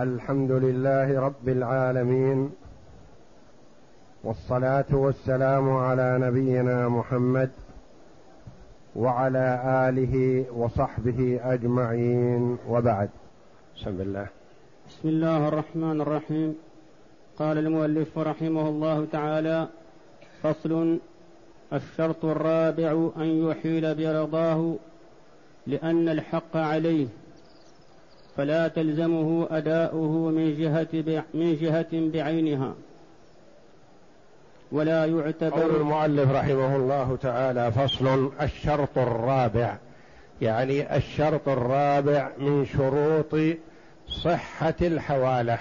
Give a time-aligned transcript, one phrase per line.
[0.00, 2.50] الحمد لله رب العالمين
[4.24, 7.50] والصلاة والسلام على نبينا محمد
[8.96, 13.08] وعلى آله وصحبه أجمعين وبعد.
[13.76, 14.26] بسم الله.
[14.88, 16.56] بسم الله الرحمن الرحيم.
[17.38, 19.68] قال المؤلف رحمه الله تعالى
[20.42, 20.98] فصل
[21.72, 24.74] الشرط الرابع أن يحيل برضاه
[25.66, 27.06] لأن الحق عليه.
[28.36, 32.74] فلا تلزمه أداؤه من جهة من جهة بعينها.
[34.72, 39.76] ولا يعتبر قول المؤلف رحمه الله تعالى فصل الشرط الرابع.
[40.42, 43.56] يعني الشرط الرابع من شروط
[44.08, 45.58] صحة الحوالة.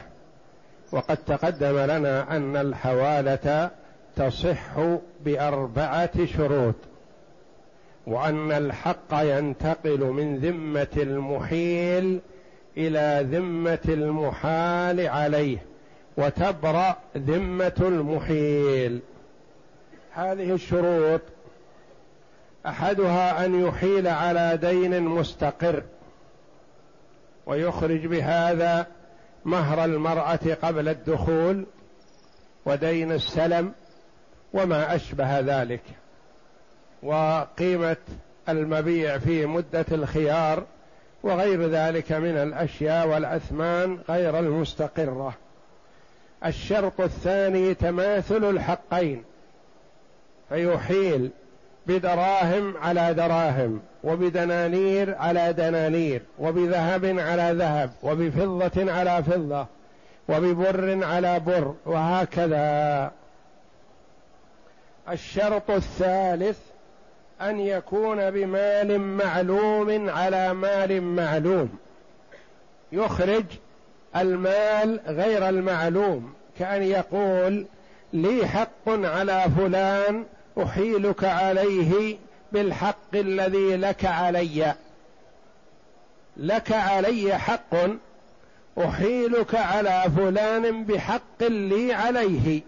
[0.91, 3.69] وقد تقدم لنا أن الحوالة
[4.15, 4.79] تصح
[5.25, 6.75] بأربعة شروط
[8.07, 12.19] وأن الحق ينتقل من ذمة المحيل
[12.77, 15.57] إلى ذمة المحال عليه
[16.17, 18.99] وتبرأ ذمة المحيل.
[20.13, 21.21] هذه الشروط
[22.65, 25.83] أحدها أن يحيل على دين مستقر
[27.45, 28.87] ويخرج بهذا
[29.45, 31.65] مهر المرأة قبل الدخول
[32.65, 33.73] ودين السلم
[34.53, 35.81] وما أشبه ذلك.
[37.03, 37.97] وقيمة
[38.49, 40.65] المبيع في مدة الخيار
[41.23, 45.33] وغير ذلك من الأشياء والأثمان غير المستقرة.
[46.45, 49.23] الشرط الثاني تماثل الحقين
[50.49, 51.31] فيحيل
[51.87, 59.65] بدراهم على دراهم وبدنانير على دنانير وبذهب على ذهب وبفضة على فضة
[60.29, 63.11] وببر على بر وهكذا.
[65.09, 66.57] الشرط الثالث
[67.49, 71.69] أن يكون بمال معلوم على مال معلوم.
[72.91, 73.45] يخرج
[74.15, 77.65] المال غير المعلوم كأن يقول
[78.13, 80.25] لي حق على فلان
[80.63, 82.17] أحيلك عليه
[82.51, 84.73] بالحق الذي لك علي.
[86.37, 87.75] لك علي حق
[88.77, 92.61] أحيلك على فلان بحق لي عليه.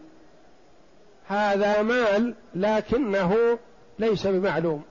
[1.27, 3.59] هذا مال لكنه
[3.99, 4.83] ليس بمعلوم.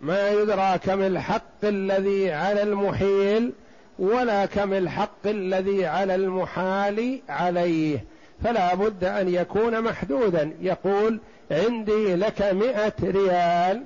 [0.00, 3.52] ما يدرى كم الحق الذي على المحيل
[3.98, 8.04] ولا كم الحق الذي على المحال عليه.
[8.44, 10.52] فلا بد أن يكون محدودا.
[10.60, 11.20] يقول
[11.50, 13.82] عندي لك مئة ريال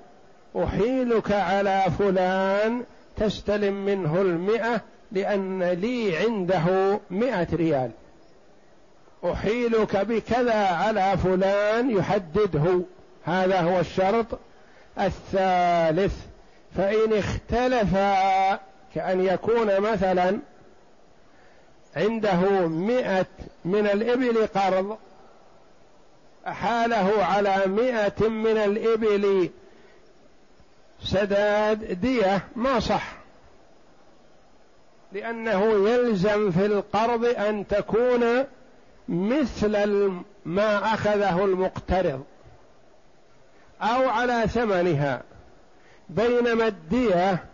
[0.57, 2.85] أحيلك على فلان
[3.17, 4.81] تستلم منه المئة
[5.13, 7.91] لأن لي عنده مئة ريال.
[9.25, 12.81] أحيلك بكذا على فلان يحدده.
[13.25, 14.27] هذا هو الشرط
[15.01, 16.15] الثالث.
[16.77, 18.61] فإن اختلفا
[18.95, 20.39] كأن يكون مثلا
[21.97, 23.27] عنده مئة
[23.65, 24.99] من الإبل قرض
[26.47, 29.51] أحاله على مئة من الإبل
[31.03, 33.13] سداد دية ما صح.
[35.13, 38.45] لأنه يلزم في القرض أن تكون
[39.09, 40.11] مثل
[40.45, 42.25] ما أخذه المقترض.
[43.83, 45.23] أو على ثمنها.
[46.09, 47.45] بينما الدية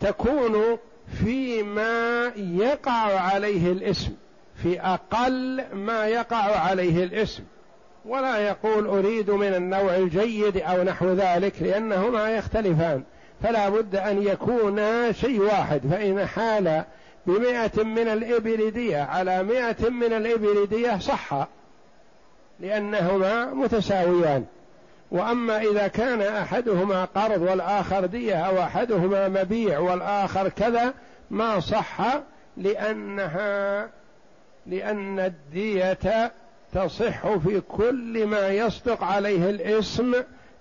[0.00, 0.78] تكون
[1.18, 4.12] فيما يقع عليه الاسم
[4.62, 7.42] في أقل ما يقع عليه الاسم.
[8.04, 13.02] ولا يقول أريد من النوع الجيد أو نحو ذلك لأنهما يختلفان.
[13.42, 15.80] فلا بد أن يكونا شيء واحد.
[15.90, 16.84] فإن حال
[17.26, 21.48] بمائة من الإبل دية على مائة من الإبل دية صح
[22.60, 24.44] لأنهما متساويان.
[25.10, 30.94] وأما إذا كان أحدهما قرض والآخر دية أو أحدهما مبيع والآخر كذا
[31.30, 32.00] ما صح
[32.56, 33.88] لانها
[34.66, 36.32] لأن الدية
[36.72, 40.14] تصح في كل ما يصدق عليه الاسم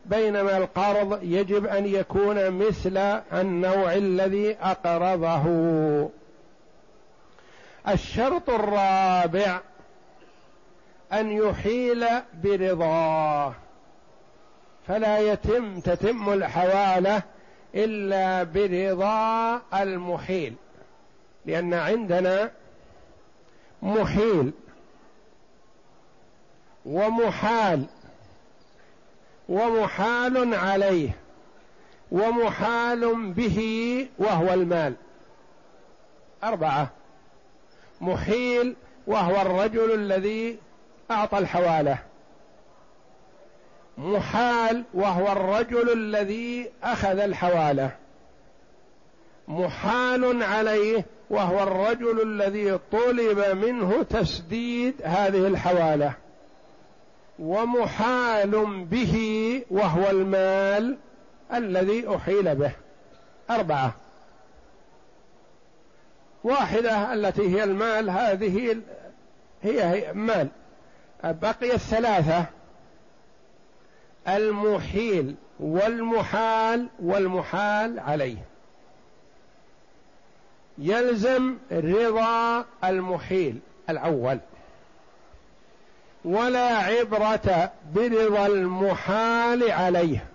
[0.05, 2.97] بينما القرض يجب أن يكون مثل
[3.33, 6.09] النوع الذي أقرضه.
[7.87, 9.59] الشرط الرابع
[11.13, 12.05] أن يحيل
[12.43, 13.53] برضاه.
[14.89, 17.23] فلا يتم تتم الحواله
[17.75, 20.55] إلا برضا المحيل.
[21.45, 22.51] لأن عندنا
[23.81, 24.51] محيل
[26.85, 27.85] ومحال
[29.49, 31.09] ومحال عليه
[32.11, 33.59] ومحال به
[34.19, 34.93] وهو المال.
[36.43, 36.89] أربعة.
[38.01, 38.75] محيل
[39.07, 40.59] وهو الرجل الذي
[41.11, 42.08] أعطى الحوالة.
[43.99, 47.91] محال وهو الرجل الذي أخذ الحوالة.
[49.47, 56.13] محال عليه وهو الرجل الذي طلب منه تسديد هذه الحوالة.
[57.39, 59.15] ومحال به
[59.71, 60.97] وهو المال
[61.53, 62.71] الذي أحيل به.
[63.49, 63.93] أربعة.
[66.43, 68.77] واحدة التي هي المال هذه
[69.63, 70.47] هي, هي مال.
[71.23, 72.45] بقي الثلاثة.
[74.37, 78.37] المحيل والمحال والمحال عليه.
[80.77, 83.59] يلزم رضا المحيل
[83.89, 84.39] الأول
[86.25, 90.25] ولا عبرة برضا المحال عليه.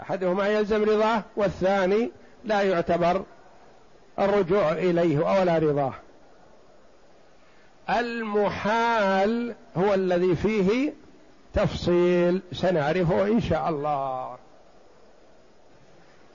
[0.00, 2.10] أحدهما يلزم رضاه والثاني
[2.44, 3.24] لا يعتبر
[4.18, 5.94] الرجوع إليه ولا رضاه.
[7.90, 10.92] المحال هو الذي فيه
[11.54, 14.36] تفصيل سنعرفه إن شاء الله.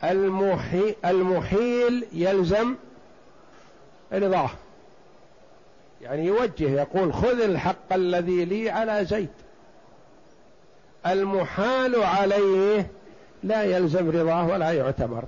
[0.04, 2.76] المحي المحيل يلزم
[4.14, 4.50] رضاه
[6.02, 9.30] يعني يوجه يقول خذ الحق الذي لي على زيد
[11.08, 12.88] المحال عليه
[13.44, 15.24] لا يلزم رضاه ولا يعتبر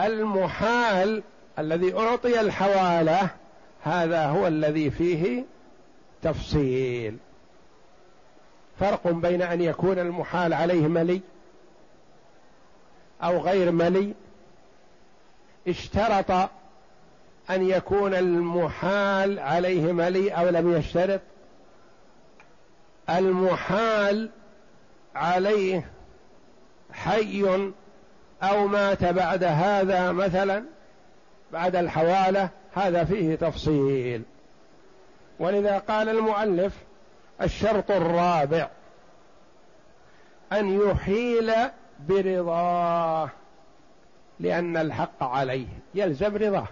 [0.00, 1.22] المحال
[1.58, 3.28] الذي أعطي الحوالة
[3.82, 5.44] هذا هو الذي فيه
[6.22, 7.16] تفصيل.
[8.80, 11.20] فرق بين أن يكون المحال عليه ملي
[13.22, 14.14] أو غير ملي.
[15.68, 16.30] اشترط
[17.50, 21.20] أن يكون المحال عليه ملي أو لم يشترط.
[23.10, 24.30] المحال
[25.14, 25.90] عليه
[26.92, 27.72] حي
[28.42, 30.64] أو مات بعد هذا مثلا
[31.52, 34.22] بعد الحوالة هذا فيه تفصيل.
[35.38, 36.85] ولذا قال المؤلف
[37.42, 38.68] الشرط الرابع
[40.52, 41.52] أن يحيل
[42.08, 43.30] برضاه
[44.40, 46.68] لأن الحق عليه يلزم رضاه.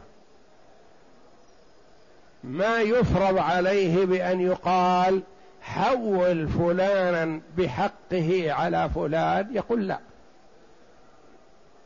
[2.45, 5.23] ما يفرض عليه بأن يقال
[5.63, 9.99] حول فلانا بحقه على فلان يقول لا.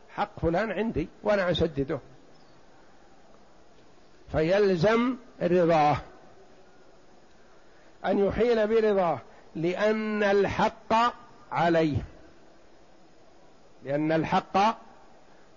[0.09, 1.99] حق فلان عندي وأنا أسدده.
[4.33, 5.97] فيلزم رضاه.
[8.07, 9.19] أن يحيل برضاه
[9.57, 11.15] لأن الحق
[11.53, 11.97] عليه.
[13.85, 14.79] لأن الحق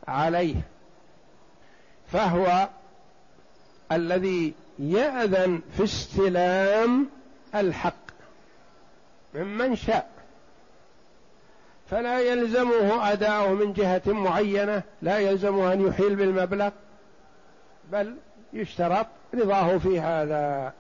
[0.08, 0.56] عليه.
[2.12, 2.70] فهو
[3.92, 7.10] الذي يأذن في استلام
[7.56, 7.94] الحق
[9.34, 10.10] ممن شاء.
[11.90, 16.70] فلا يلزمه أداؤه من جهة معينة لا يلزمه أن يحيل بالمبلغ
[17.92, 18.16] بل
[18.54, 20.74] يشترط رضاه في هذا.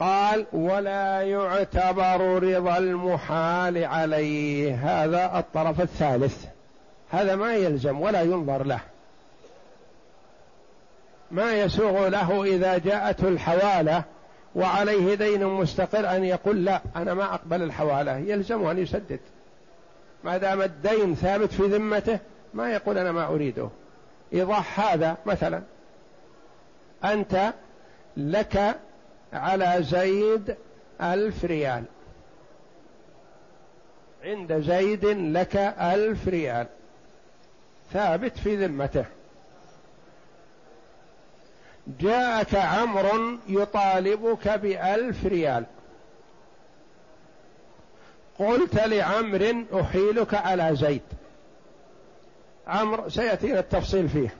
[0.00, 4.74] قال ولا يعتبر رضا المحال عليه.
[4.74, 6.44] هذا الطرف الثالث.
[7.10, 8.80] هذا ما يلزم ولا ينظر له.
[11.30, 14.02] ما يسوغ له إذا جاءته الحوالة
[14.54, 18.16] وعليه دين مستقر أن يقول لا أنا ما أقبل الحوالة.
[18.16, 19.20] يلزمه أن يسدد.
[20.24, 22.18] ما دام الدين ثابت في ذمته
[22.54, 23.68] ما يقول أنا ما أريده.
[24.32, 25.62] إيضاح هذا مثلا.
[27.04, 27.52] أنت
[28.16, 28.76] لك
[29.36, 30.56] على زيد
[31.00, 31.84] ألف ريال.
[34.24, 36.66] عند زيد لك ألف ريال.
[37.92, 39.04] ثابت في ذمته.
[42.00, 45.64] جاءك عمر يطالبك بألف ريال.
[48.38, 51.02] قلت لعمر أحيلك على زيد.
[52.66, 54.34] عمر سيأتينا التفصيل فيه.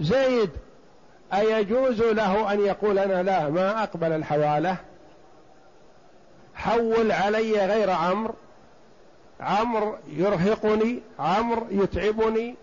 [0.00, 0.50] زيد
[1.34, 4.76] أيجوز له أن يقول أنا لا ما أقبل الحوالة.
[6.54, 8.34] حول علي غير عمرو.
[9.40, 12.54] عمرو يرهقني عمرو يتعبني.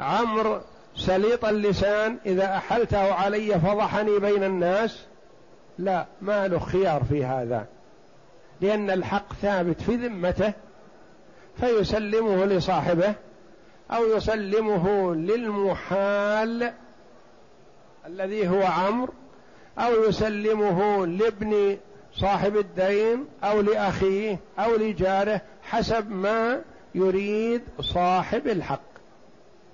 [0.00, 0.60] عمرو
[0.96, 5.04] سليط اللسان إذا أحلته علي فضحني بين الناس.
[5.78, 7.66] لا ما له خيار في هذا.
[8.60, 10.52] لأن الحق ثابت في ذمته
[11.60, 13.14] فيسلمه لصاحبه
[13.90, 16.72] أو يسلمه للمحال.
[18.08, 19.12] الذي هو عمرو
[19.78, 21.76] أو يسلمه لابن
[22.14, 26.60] صاحب الدين أو لأخيه أو لجاره حسب ما
[26.94, 28.80] يريد صاحب الحق.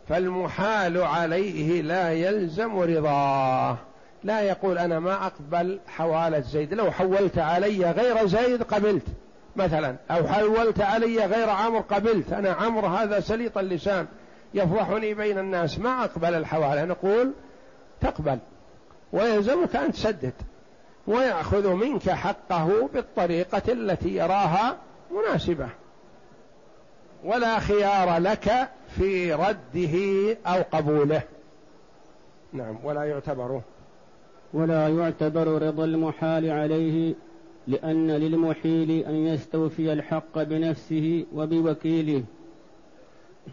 [0.09, 3.77] فالمحال عليه لا يلزم رضاه.
[4.25, 6.75] لا يقول أنا ما أقبل حوالة زيد.
[6.75, 9.07] لو حولت علي غير زيد قبلت
[9.57, 9.97] مثلا.
[10.11, 12.33] أو حولت علي غير عمرو قبلت.
[12.33, 14.07] أنا عمرو هذا سليط اللسان
[14.55, 15.79] يفضحني بين الناس.
[15.79, 16.85] ما أقبل الحوالة.
[16.85, 17.33] نقول
[18.05, 18.39] تقبل
[19.13, 20.33] ويلزمك أن تسدد
[21.07, 24.77] ويأخذ منك حقه بالطريقة التي يراها
[25.11, 25.69] مناسبة.
[27.25, 29.97] ولا خيار لك في رده
[30.47, 31.23] أو قبوله.
[32.53, 33.61] نعم ولا يعتبر.
[34.53, 37.15] ولا يعتبر رضا المحال عليه
[37.67, 42.25] لأن للمحيل أن يستوفي الحق بنفسه وبوكيله.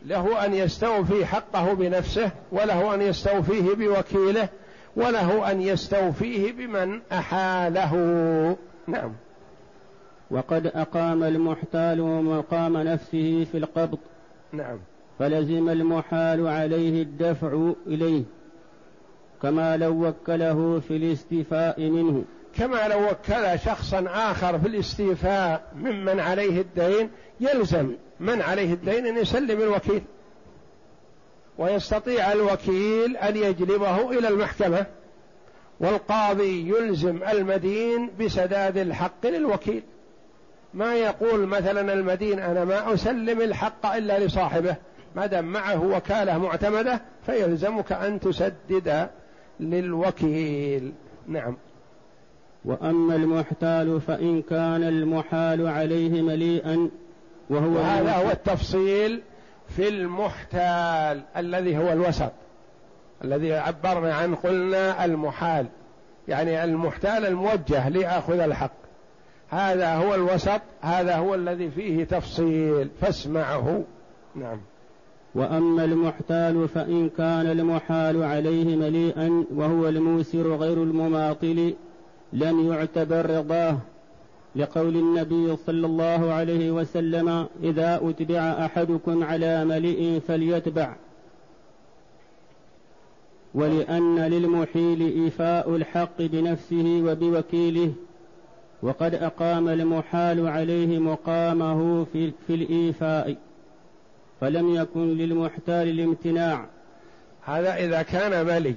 [0.05, 4.49] له أن يستوفي حقه بنفسه وله أن يستوفيه بوكيله
[4.95, 7.95] وله أن يستوفيه بمن أحاله.
[8.87, 9.13] نعم.
[10.31, 13.99] وقد أقام المحتال مقام نفسه في القبض.
[14.51, 14.79] نعم.
[15.19, 18.23] فلزم المحال عليه الدفع إليه
[19.41, 22.23] كما لو وكله في الاستيفاء منه.
[22.57, 27.09] كما لو وكل شخصا آخر في الاستيفاء ممن عليه الدين
[27.41, 30.01] يلزم من عليه الدين أن يسلم الوكيل
[31.57, 34.85] ويستطيع الوكيل أن يجلبه إلى المحكمة
[35.79, 39.83] والقاضي يلزم المدين بسداد الحق للوكيل.
[40.73, 44.75] ما يقول مثلا المدين أنا ما أسلم الحق إلا لصاحبه
[45.15, 49.09] ما دام معه وكالة معتمدة فيلزمك أن تسدد
[49.59, 50.93] للوكيل.
[51.27, 51.57] نعم.
[52.65, 56.89] وأما المحتال فإن كان المحال عليه مليئا
[57.51, 59.21] وهو هذا هو التفصيل
[59.67, 62.31] في المحتال الذي هو الوسط
[63.23, 65.65] الذي عبرنا عنه قلنا المحال
[66.27, 68.71] يعني المحتال الموجه ليأخذ الحق.
[69.49, 73.83] هذا هو الوسط هذا هو الذي فيه تفصيل فاسمعه.
[74.35, 74.61] نعم.
[75.35, 81.73] وأما المحتال فإن كان المحال عليه مليئا وهو الموسر غير المماطل
[82.33, 83.77] لم يعتبر رضاه.
[84.55, 90.95] لقول النبي صلى الله عليه وسلم إذا أتبع أحدكم على ملئ فليتبع.
[93.53, 97.93] ولأن للمحيل إيفاء الحق بنفسه وبوكيله
[98.83, 103.37] وقد أقام المحال عليه مقامه في, في الإيفاء
[104.41, 106.65] فلم يكن للمحتال الامتناع.
[107.45, 108.75] هذا إذا كان ملي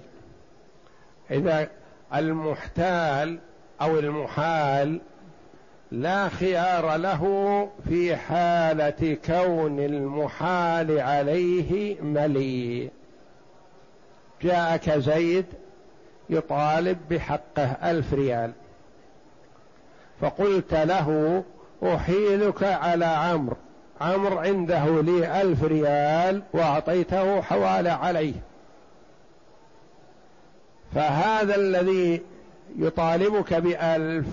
[1.30, 1.68] إذا
[2.14, 3.38] المحتال
[3.80, 5.00] أو المحال
[5.94, 7.22] لا خيار له
[7.88, 12.90] في حالة كون المحال عليه ملي
[14.42, 15.46] جاءك زيد
[16.30, 18.52] يطالب بحقه ألف ريال.
[20.20, 21.42] فقلت له
[21.82, 23.56] أحيلك على عمرو.
[24.00, 28.34] عمرو عنده لي ألف ريال وأعطيته حوالة عليه.
[30.94, 32.22] فهذا الذي
[32.78, 34.26] يطالبك بألف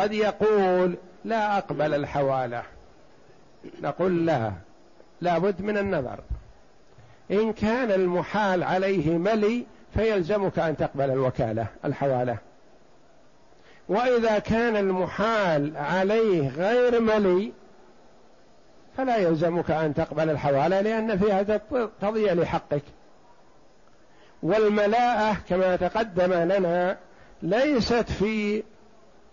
[0.00, 2.62] قد يقول لا أقبل الحوالة.
[3.82, 4.52] نقول لا
[5.20, 6.20] لابد من النظر.
[7.30, 12.38] إن كان المحال عليه ملي فيلزمك أن تقبل الوكالة الحوالة.
[13.88, 17.52] وإذا كان المحال عليه غير ملي
[18.96, 21.60] فلا يلزمك أن تقبل الحوالة لأن فيها
[22.00, 22.82] تضيع لحقك.
[24.42, 26.96] والملاءة كما تقدم لنا
[27.42, 28.62] ليست في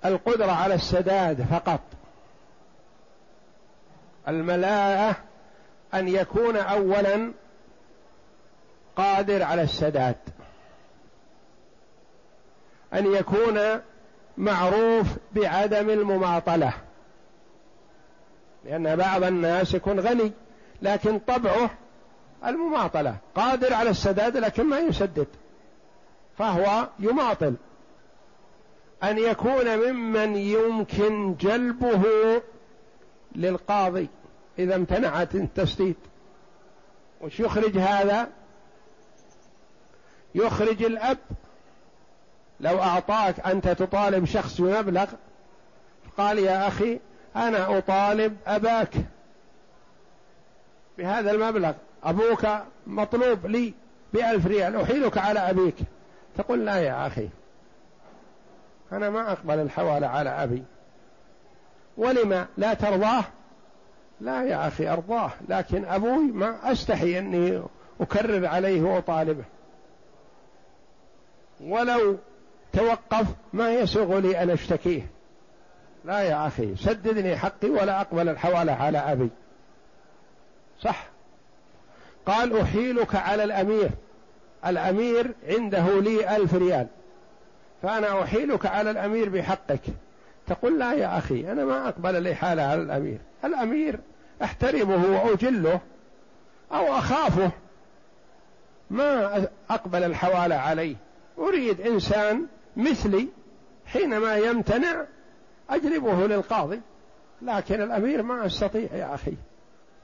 [0.06, 1.80] القدرة على السداد فقط.
[4.28, 5.16] الملاءة
[5.94, 7.32] أن يكون أولا
[8.96, 10.16] قادر على السداد.
[12.94, 13.60] أن يكون
[14.38, 16.74] معروف بعدم المماطلة.
[18.66, 20.32] لأن بعض الناس يكون غني
[20.82, 21.70] لكن طبعه
[22.46, 23.16] المماطلة.
[23.36, 25.28] قادر على السداد لكن ما يسدد.
[26.38, 27.56] فهو يماطل.
[29.04, 32.04] أن يكون ممن يمكن جلبه
[33.36, 34.08] للقاضي.
[34.60, 35.96] إذا امتنعت التسديد.
[37.22, 38.30] وش يخرج هذا؟
[40.36, 41.18] يخرج الأب.
[42.60, 45.08] لو أعطاك أنت تطالب شخص بمبلغ
[46.18, 47.00] قال يا أخي
[47.36, 48.94] أنا أطالب أباك
[50.98, 51.74] بهذا المبلغ.
[52.04, 52.48] أبوك
[52.88, 53.74] مطلوب لي
[54.14, 55.76] بألف ريال أحيلك على أبيك.
[56.38, 57.30] تقول لا يا أخي.
[58.92, 60.64] أنا ما أقبل الحوالة على أبي.
[61.98, 63.24] ولما لا ترضاه؟
[64.22, 65.32] لا يا أخي أرضاه.
[65.50, 67.62] لكن أبوي ما أستحي أني
[68.02, 69.44] أكرر عليه وأطالبه.
[71.62, 72.18] ولو
[72.74, 75.08] توقف ما يسوغ لي أن أشتكيه.
[76.06, 79.30] لا يا أخي سددني حقي ولا أقبل الحوالة على أبي.
[80.82, 81.08] صح.
[82.26, 83.90] قال أحيلك على الأمير.
[84.66, 86.88] الأمير عنده لي ألف ريال.
[87.82, 89.82] فأنا أحيلك على الأمير بحقك.
[90.48, 93.18] تقول لا يا أخي أنا ما أقبل الإحالة على الأمير.
[93.46, 94.00] الأمير
[94.44, 95.80] أحترمه وأجله
[96.72, 97.52] أو أخافه.
[98.90, 100.96] ما أقبل الحوالة عليه.
[101.38, 102.46] أريد إنسان
[102.78, 103.28] مثلي
[103.86, 105.06] حينما يمتنع
[105.70, 106.82] أجلبه للقاضي.
[107.42, 109.34] لكن الأمير ما أستطيع يا أخي.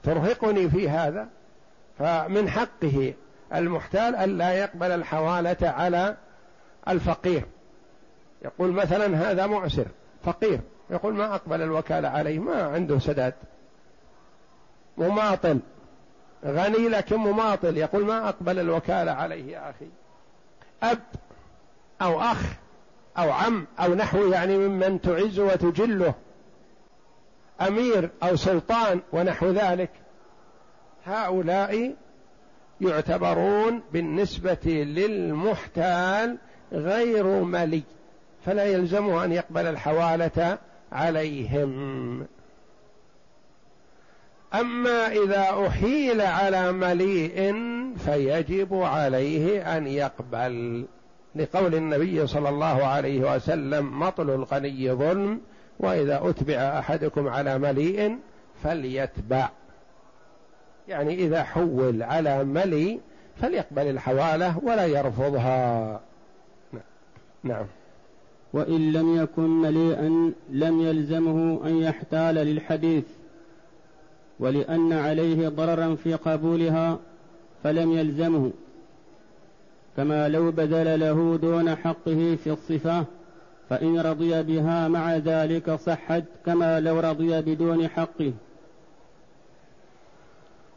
[0.02, 1.28] ترهقني في هذا.
[1.98, 3.14] فمن حقه
[3.54, 6.16] المحتال ألا يقبل الحوالة على
[6.88, 7.42] الفقير.
[8.44, 9.86] يقول مثلا هذا معسر
[10.24, 10.60] فقير
[10.90, 13.34] يقول ما أقبل الوكالة عليه ما عنده سداد.
[14.98, 15.58] مماطل
[16.44, 19.88] غني لكن مماطل يقول ما أقبل الوكالة عليه يا أخي.
[20.82, 21.02] أب
[22.02, 22.42] أو أخ
[23.18, 26.14] أو عم أو نحو يعني ممن تعز وتجله.
[27.60, 29.90] أمير أو سلطان ونحو ذلك.
[31.06, 31.94] هؤلاء
[32.80, 36.38] يعتبرون بالنسبة للمحتال
[36.72, 37.82] غير ملي.
[38.46, 40.58] فلا يلزمه أن يقبل الحوالة
[40.92, 42.26] عليهم.
[44.54, 47.54] أما إذا أحيل على مليء
[47.96, 50.84] فيجب عليه أن يقبل
[51.34, 55.40] لقول النبي صلى الله عليه وسلم مطل الغني ظلم
[55.78, 58.18] وإذا أتبع أحدكم على مليء
[58.62, 59.48] فليتبع.
[60.88, 63.00] يعني إذا حول على ملي
[63.40, 66.00] فليقبل الحوالة ولا يرفضها.
[67.42, 67.66] نعم.
[68.54, 73.04] وإن لم يكن مليئا لم يلزمه أن يحتال للحديث
[74.38, 76.98] ولأن عليه ضررا في قبولها
[77.62, 78.50] فلم يلزمه.
[79.96, 83.04] كما لو بذل له دون حقه في الصفة
[83.70, 88.32] فإن رضي بها مع ذلك صحت كما لو رضي بدون حقه.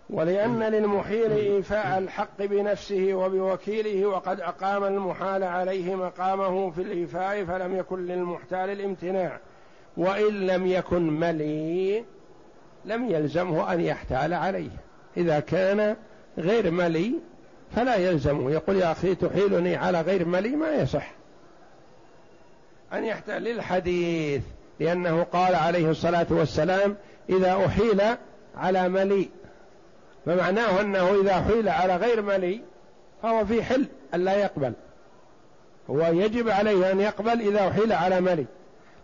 [0.09, 8.05] ولأن للمحيل إيفاء الحق بنفسه وبوكيله وقد أقام المحال عليه مقامه في الإيفاء فلم يكن
[8.05, 9.39] للمحتال الامتناع.
[9.97, 12.03] وإن لم يكن ملي
[12.85, 14.69] لم يلزمه أن يحتال عليه.
[15.17, 15.95] إذا كان
[16.37, 17.13] غير ملي
[17.75, 18.51] فلا يلزمه.
[18.51, 21.11] يقول يا أخي تحيلني على غير ملي ما يصح.
[22.93, 24.41] أن يحتال للحديث
[24.79, 26.95] لأنه قال عليه الصلاة والسلام
[27.29, 28.01] إذا أحيل
[28.57, 29.29] على ملي
[30.27, 32.61] فمعناه أنه إذا حيل على غير ملي
[33.23, 34.73] فهو في حل ألا يقبل.
[35.89, 38.45] هو يجب عليه أن يقبل إذا أحيل على ملي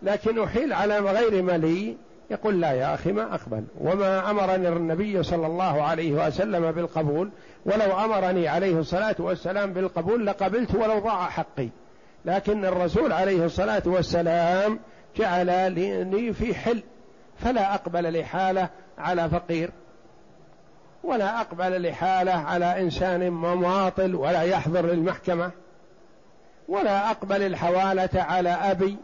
[0.02, 1.98] لكن أحيل على غير ملي
[2.32, 3.63] يقول لا يا أخي ما أقبل.
[3.82, 7.30] وما أمرني النبي صلى الله عليه وسلم بالقبول.
[7.65, 11.69] ولو أمرني عليه الصلاة والسلام بالقبول لقبلت ولو ضاع حقي.
[12.26, 14.80] لكن الرسول عليه الصلاة والسلام
[15.17, 16.84] جعل لي في حل.
[17.38, 19.69] فلا أقبل لحالة على فقير.
[21.04, 25.52] ولا أقبل لحالة على إنسان مماطل ولا يحضر للمحكمة
[26.68, 28.98] ولا أقبل الحوالة على أبي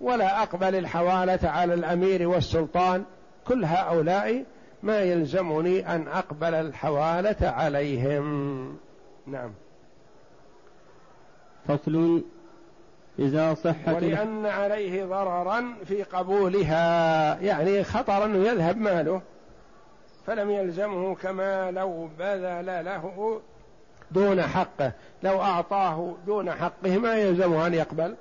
[0.00, 3.04] ولا أقبل الحوالة على الأمير والسلطان.
[3.48, 4.44] كل هؤلاء
[4.82, 8.76] ما يلزمني أن أقبل الحوالة عليهم.
[9.26, 9.52] نعم.
[11.68, 12.22] فصل
[13.18, 19.22] إذا صحت ولأن عليه ضررا في قبولها يعني خطر أنه يذهب ماله.
[20.26, 23.40] فلم يلزمه كما لو بذل له
[24.10, 28.14] دون حقه لو أعطاه دون حقه ما يلزمه أن يقبل.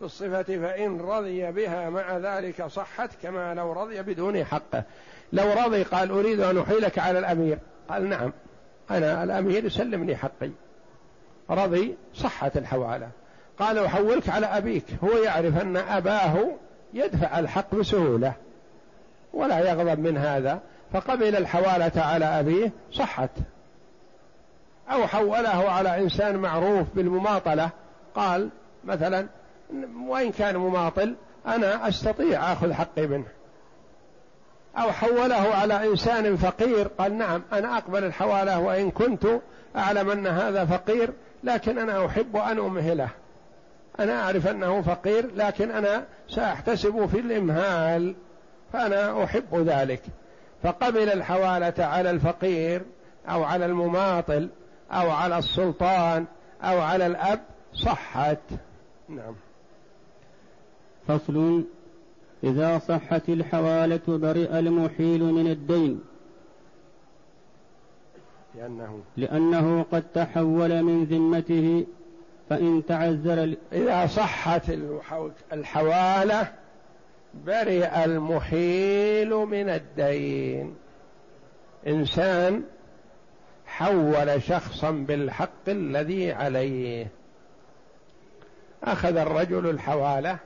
[0.00, 4.82] بالصفة فإن رضي بها مع ذلك صحت كما لو رضي بدون حقه.
[5.32, 7.58] لو رضي قال أريد أن أحيلك على الأمير.
[7.88, 8.32] قال نعم
[8.90, 10.50] أنا الأمير سلمني حقي.
[11.50, 13.08] رضي صحت الحوالة.
[13.58, 14.84] قال أحولك على أبيك.
[15.04, 16.36] هو يعرف أن أباه
[16.94, 18.32] يدفع الحق بسهولة.
[19.34, 20.60] ولا يغضب من هذا.
[20.92, 23.30] فقبل الحوالة على أبيه صحت.
[24.90, 27.70] أو حوله على إنسان معروف بالمماطلة.
[28.14, 28.50] قال
[28.84, 29.26] مثلا
[30.06, 31.14] وإن كان مماطل
[31.46, 33.26] أنا أستطيع أخذ حقي منه.
[34.76, 39.26] أو حوله على إنسان فقير قال نعم أنا أقبل الحوالة وإن كنت
[39.76, 41.12] أعلم أن هذا فقير
[41.44, 43.08] لكن أنا أحب أن أمهله.
[44.00, 48.14] أنا أعرف أنه فقير لكن أنا سأحتسب في الإمهال.
[48.74, 50.02] فأنا أحب ذلك.
[50.62, 52.82] فقبل الحوالة على الفقير
[53.28, 54.48] أو على المماطل
[54.90, 56.24] أو على السلطان
[56.62, 57.40] أو على الأب
[57.72, 58.38] صحت.
[59.08, 59.34] نعم.
[61.08, 61.64] فصل.
[62.44, 66.00] إذا صحت الحوالة برئ المحيل من الدين.
[68.54, 71.86] لأنه لأنه قد تحول من ذمته
[72.50, 74.70] فإن تعذر إذا صحت
[75.52, 76.63] الحوالة
[77.46, 80.76] برئ المحيل من الدين.
[81.86, 82.64] إنسان
[83.66, 87.06] حول شخصا بالحق الذي عليه.
[88.84, 90.38] أخذ الرجل الحوالة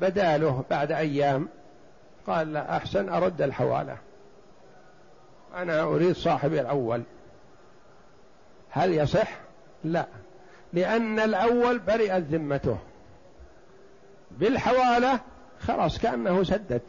[0.00, 1.48] بداله بعد أيام
[2.26, 3.96] قال لا أحسن أرد الحوالة.
[5.54, 7.02] أنا أريد صاحبي الأول.
[8.70, 9.28] هل يصح؟
[9.84, 10.06] لا
[10.72, 12.78] لأن الأول برئت ذمته.
[14.30, 15.20] بالحوالة
[15.62, 16.82] خلاص كأنه سدد.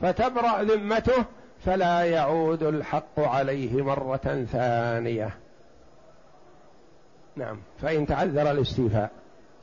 [0.00, 1.24] فتبرأ ذمته
[1.64, 5.36] فلا يعود الحق عليه مرة ثانية.
[7.36, 9.10] نعم فإن تعذر الاستيفاء.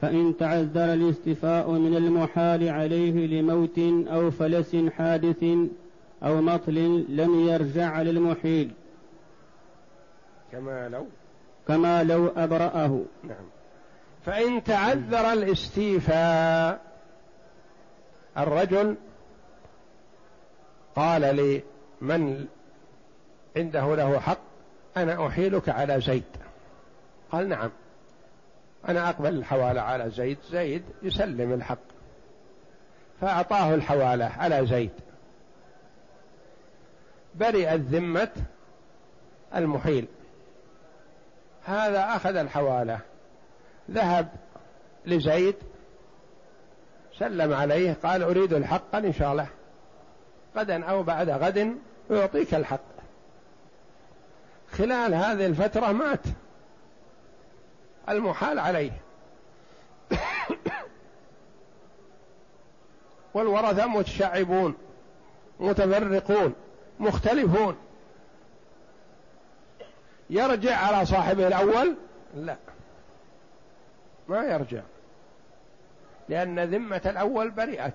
[0.02, 5.44] فإن تعذر الاستيفاء من المحال عليه لموت أو فلس حادث
[6.24, 8.72] أو مطل لم يرجع على المحيل
[10.52, 11.06] كما لو.
[11.68, 13.02] كما لو أبرأه.
[13.24, 13.46] نعم.
[14.26, 16.91] فإن تعذر الاستيفاء
[18.38, 18.96] الرجل
[20.96, 21.22] قال
[22.02, 22.48] لمن
[23.58, 24.40] عنده له حق
[24.98, 26.24] أنا أحيلك على زيد.
[27.32, 27.72] قال نعم
[28.90, 31.78] أنا أقبل الحوالة على زيد زيد يسلم الحق.
[33.22, 34.92] فأعطاه الحوالة على زيد.
[37.36, 38.32] برئت ذمة
[39.56, 40.08] المحيل.
[41.66, 43.00] هذا أخذ الحوالة
[43.92, 44.28] ذهب
[45.06, 45.56] لزيد
[47.20, 49.48] سلم عليه قال أريد الحق إن شاء الله.
[50.56, 51.78] غدا أو بعد غد
[52.10, 52.80] يعطيك الحق.
[54.72, 56.24] خلال هذه الفترة مات.
[58.10, 58.92] المحال عليه.
[63.34, 64.76] والورثة متشعبون
[65.60, 66.54] متفرقون
[67.00, 67.78] مختلفون.
[70.30, 71.96] يرجع على صاحبه الأول؟
[72.36, 72.58] لا.
[74.28, 74.82] ما يرجع.
[76.32, 77.94] لأن ذمة الأول برئت.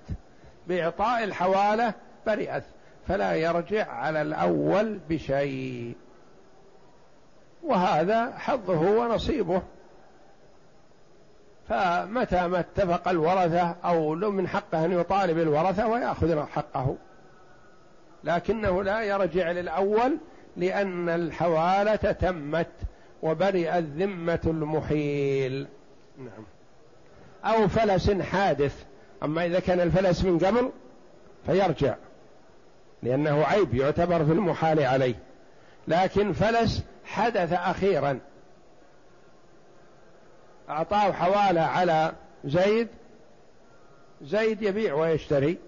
[0.66, 1.94] بإعطاء الحوالة
[2.26, 2.64] برئت.
[3.08, 5.94] فلا يرجع على الأول بشيء.
[7.62, 9.62] وهذا حظه ونصيبه.
[11.68, 16.96] فمتى ما اتفق الورثة أو لو من حقه أن يطالب الورثة ويأخذ حقه.
[18.24, 20.18] لكنه لا يرجع للأول
[20.56, 22.72] لأن الحوالة تمت
[23.22, 25.68] وبرئت ذمة المحيل.
[26.18, 26.55] نعم.
[27.46, 28.84] أو فلس حادث.
[29.22, 30.70] أما إذا كان الفلس من قبل
[31.46, 31.94] فيرجع
[33.02, 35.14] لأنه عيب يعتبر في المحال عليه.
[35.88, 38.18] لكن فلس حدث أخيرا.
[40.68, 42.12] أعطاه حوالة على
[42.44, 42.88] زيد
[44.22, 45.58] زيد يبيع ويشتري.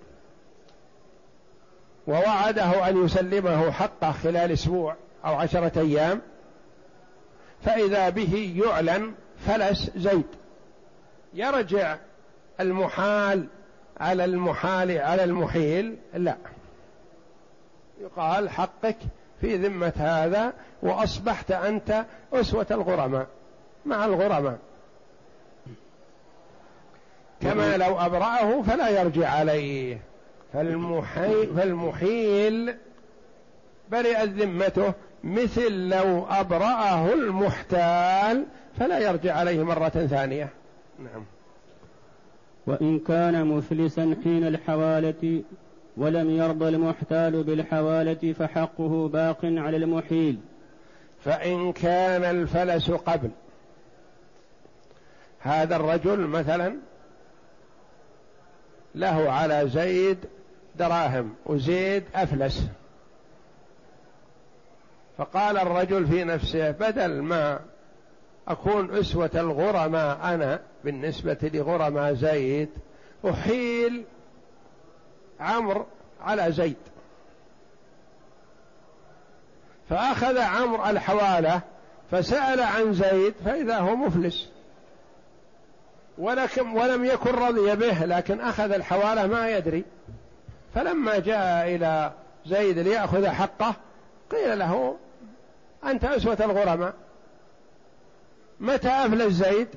[2.07, 6.21] ووعده أن يسلمه حقه خلال أسبوع أو عشرة أيام.
[7.63, 9.15] فإذا به يعلن
[9.47, 10.27] فلس زيد.
[11.35, 11.97] يرجع
[12.61, 13.47] المحال
[14.01, 16.37] على المحال على المحيل؟ لا.
[18.01, 18.97] يقال حقك
[19.41, 23.27] في ذمة هذا وأصبحت أنت أسوة الغرماء
[23.87, 24.59] مع الغرماء.
[27.43, 29.99] كما لو أبرأه فلا يرجع عليه.
[30.53, 32.77] فالمحيل, فالمحيل
[33.91, 34.93] برئت ذمته
[35.25, 38.45] مثل لو أبرأه المحتال
[38.79, 40.49] فلا يرجع عليه مرة ثانية.
[40.99, 41.25] نعم.
[42.67, 45.43] وإن كان مفلسا حين الحوالة
[45.97, 50.41] ولم يرضى المحتال بالحوالة فحقه باق على المحيل.
[51.25, 53.31] فإن كان الفلس قبل.
[55.41, 56.77] هذا الرجل مثلا
[58.95, 60.19] له على زيد
[60.77, 62.69] دراهم وزيد أفلس.
[65.19, 67.61] فقال الرجل في نفسه بدل ما
[68.49, 72.69] أكون أسوة الغرماء أنا بالنسبة لغرماء زيد
[73.31, 74.05] أحيل
[75.41, 75.87] عمرو
[76.21, 76.77] على زيد.
[79.91, 81.61] فأخذ عمرو الحوالة
[82.11, 84.49] فسأل عن زيد فإذا هو مفلس.
[86.19, 89.85] ولكن ولم يكن رضي به لكن أخذ الحوالة ما يدري.
[90.75, 92.13] فلما جاء إلى
[92.47, 93.75] زيد ليأخذ حقه
[94.31, 94.97] قيل له
[95.85, 96.95] أنت أسوة الغرماء.
[98.61, 99.69] متى أفلس زيد؟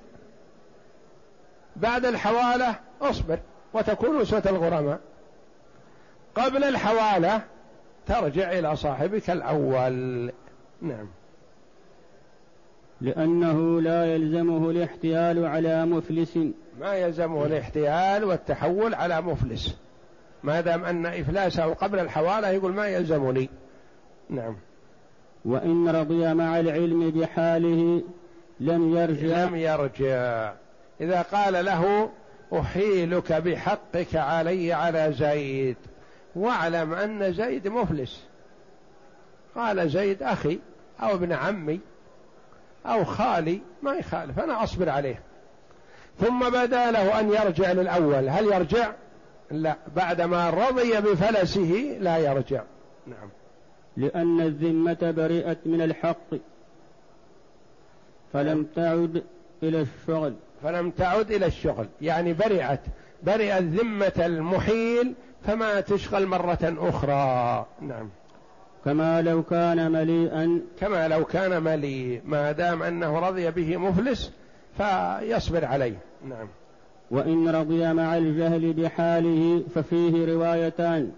[1.75, 3.39] بعد الحوالة اصبر
[3.73, 4.99] وتكون أسوة الغرماء.
[6.35, 7.41] قبل الحوالة
[8.05, 10.31] ترجع إلى صاحبك الأول.
[10.81, 11.07] نعم.
[13.01, 16.39] لأنه لا يلزمه الاحتيال على مفلس.
[16.79, 19.77] ما يلزمه الاحتيال والتحول على مفلس.
[20.43, 23.49] ما دام أن إفلاسه قبل الحوالة يقول ما يلزمني
[24.29, 24.57] نعم.
[25.45, 28.03] وإن رضي مع العلم بحاله
[28.59, 29.45] لم يرجع.
[29.45, 30.53] لم يرجع.
[31.01, 32.09] إذا قال له
[32.53, 35.77] أحيلك بحقك علي على زيد
[36.35, 38.23] واعلم أن زيد مفلس.
[39.55, 40.59] قال زيد أخي
[40.99, 41.79] أو ابن عمي
[42.85, 45.21] أو خالي ما يخالف أنا أصبر عليه.
[46.19, 48.29] ثم بدا له أن يرجع للأول.
[48.29, 48.91] هل يرجع؟
[49.51, 49.75] لا.
[49.95, 52.63] بعدما رضي بفلسه لا يرجع.
[53.07, 53.29] نعم.
[53.97, 56.35] لأن الذمة برئت من الحق
[58.33, 59.23] فلم تعد
[59.63, 60.35] إلى الشغل.
[60.63, 61.87] فلم تعد إلى الشغل.
[62.01, 62.79] يعني برئت.
[63.23, 65.13] برئت ذمة المحيل
[65.47, 67.65] فما تشغل مرة أخرى.
[67.81, 68.09] نعم.
[68.85, 70.61] كما لو كان مليئا.
[70.79, 72.21] كما لو كان مليء.
[72.25, 74.31] ما دام أنه رضي به مفلس
[74.77, 75.97] فيصبر عليه.
[76.29, 76.47] نعم.
[77.11, 81.11] وإن رضي مع الجهل بحاله ففيه روايتان.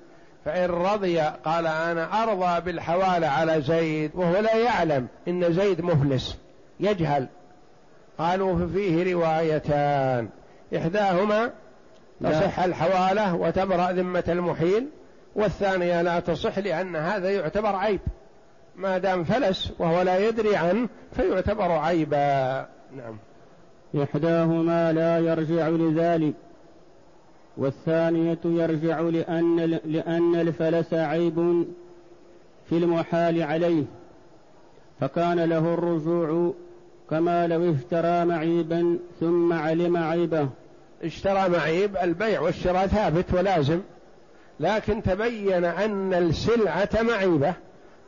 [0.46, 6.38] فإن رضي قال أنا أرضى بالحوالة على زيد وهو لا يعلم إن زيد مفلس.
[6.80, 7.28] يجهل.
[8.18, 10.30] قالوا ففيه روايتان.
[10.78, 11.52] إحداهما
[12.24, 14.88] تصح الحوالة وتبرأ ذمة المحيل
[15.36, 18.00] والثانية لا تصح لأن هذا يعتبر عيب.
[18.76, 22.68] ما دام فلس وهو لا يدري عنه فيعتبر عيبا.
[22.98, 23.18] نعم.
[24.04, 26.34] إحداهما لا يرجع لذلك
[27.58, 31.66] والثانية يرجع لأن لأن الفلس عيب
[32.70, 33.84] في المحال عليه
[35.00, 36.54] فكان له الرجوع
[37.10, 40.50] كما لو اشترى معيبا ثم علم عيبه.
[41.04, 43.82] اشترى معيب البيع والشراء ثابت ولازم.
[44.60, 47.54] لكن تبين أن السلعة معيبة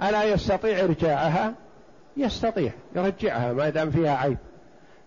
[0.04, 1.54] ألا يستطيع إرجاعها؟
[2.18, 4.38] يستطيع يرجعها ما دام فيها عيب.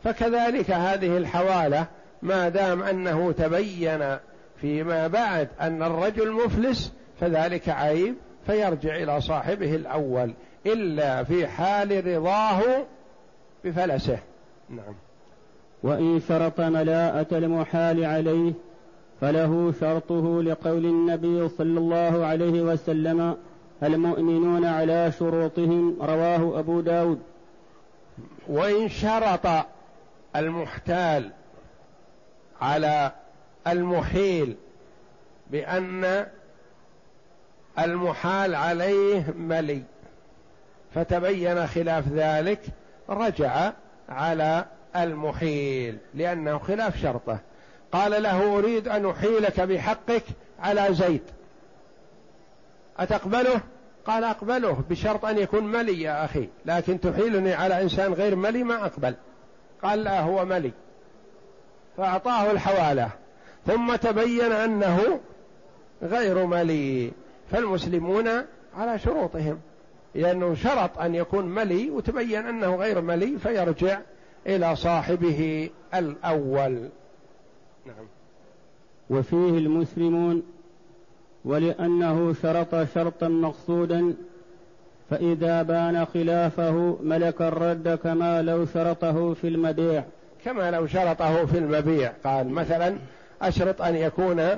[0.05, 1.87] فكذلك هذه الحوالة
[2.23, 4.17] ما دام أنه تبين
[4.61, 8.15] فيما بعد أن الرجل مفلس فذلك عيب
[8.47, 10.33] فيرجع إلى صاحبه الأول.
[10.67, 12.63] إلا في حال رضاه
[13.65, 14.19] بفلسه.
[14.71, 14.95] نعم.
[15.83, 18.53] وإن شرط ملاءة المحال عليه
[19.21, 23.37] فله شرطه لقول النبي صلى الله عليه وسلم
[23.83, 27.19] المؤمنون على شروطهم رواه أبو داود.
[28.49, 29.47] وإن شرط
[30.37, 31.31] المحتال
[32.61, 33.13] على
[33.67, 34.57] المحيل
[35.51, 36.27] بأن
[37.79, 39.83] المحال عليه ملي
[40.95, 42.61] فتبين خلاف ذلك
[43.11, 43.73] رجع
[44.09, 44.65] على
[44.97, 47.39] المحيل لأنه خلاف شرطه.
[47.93, 50.25] قال له أريد أن أحيلك بحقك
[50.61, 51.23] على زيد.
[52.99, 53.61] أتقبله؟
[54.07, 56.49] قال أقبله بشرط أن يكون ملي يا أخي.
[56.67, 59.15] لكن تحيلني على إنسان غير ملي ما أقبل.
[59.83, 60.73] قال لا هو ملي.
[61.97, 63.11] فأعطاه الحوالة.
[63.67, 65.21] ثم تبين أنه
[66.03, 67.13] غير ملي.
[67.51, 68.29] فالمسلمون
[68.77, 69.61] على شروطهم.
[70.19, 73.99] لأنه شرط أن يكون ملي وتبين أنه غير ملي فيرجع
[74.47, 76.89] إلى صاحبه الأول.
[77.87, 78.07] نعم.
[79.11, 80.43] وفيه المسلمون
[81.45, 84.15] ولأنه شرط شرطا مقصودا
[85.11, 90.05] فإذا بان خلافه ملك الرد كما لو شرطه في المبيع.
[90.45, 92.13] كما لو شرطه في المبيع.
[92.25, 92.97] قال مثلا
[93.43, 94.49] أشرط أن يكون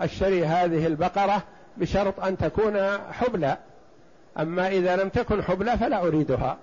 [0.00, 1.42] أشتري هذه البقرة
[1.76, 3.56] بشرط أن تكون حبلى.
[4.38, 6.58] أما إذا لم تكن حبلى فلا أريدها.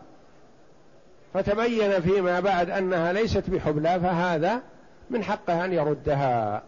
[1.34, 4.62] فتبين فيما بعد أنها ليست بحبلى فهذا
[5.10, 6.62] من حقه أن يردها.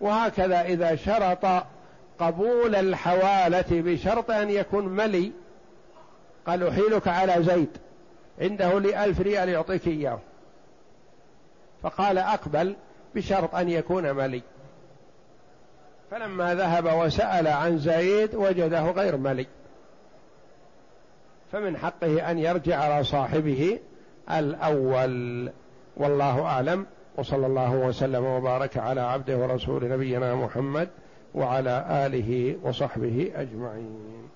[0.00, 1.64] وهكذا إذا شرط
[2.18, 5.32] قبول الحوالة بشرط أن يكون ملي
[6.46, 7.68] قال أحيلك على زيد
[8.40, 10.18] عنده لي ريال يعطيك إياه.
[11.82, 12.76] فقال أقبل
[13.14, 14.42] بشرط أن يكون ملي.
[16.10, 19.46] فلما ذهب وسأل عن زيد وجده غير ملي.
[21.52, 23.78] فمن حقه أن يرجع على صاحبه
[24.30, 25.50] الأول.
[25.96, 26.86] والله أعلم.
[27.16, 30.88] وصلى الله وسلم وبارك على عبده ورسول نبينا محمد
[31.34, 34.28] وعلى آله وصحبه أجمعين.